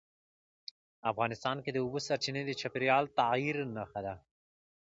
[1.11, 4.13] افغانستان کې د اوبو سرچینې د چاپېریال د تغیر نښه ده.